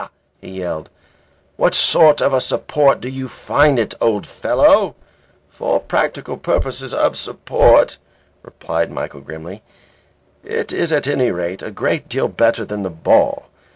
he 0.39 0.49
yelled, 0.49 0.89
"what 1.57 1.75
sort 1.75 2.21
of 2.23 2.33
a 2.33 2.41
support 2.41 2.99
do 3.01 3.07
you 3.07 3.27
find 3.29 3.77
it, 3.77 3.93
old 4.01 4.25
fellow?" 4.25 4.95
"For 5.47 5.79
practical 5.79 6.37
purposes 6.37 6.91
of 6.91 7.15
support," 7.15 7.99
replied 8.41 8.91
Michael 8.91 9.21
grimly, 9.21 9.61
"it 10.43 10.73
is 10.73 10.91
at 10.91 11.05
any 11.05 11.29
rate 11.29 11.61
a 11.61 11.69
great 11.69 12.09
deal 12.09 12.27
better 12.27 12.65
than 12.65 12.81
the 12.81 12.89
ball. 12.89 13.45